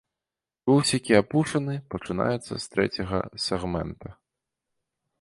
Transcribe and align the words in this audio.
Вусікі 0.71 1.17
апушаны 1.17 1.75
пачынаючы 1.95 2.53
з 2.65 2.65
трэцяга 2.75 3.23
сегмента. 3.47 4.09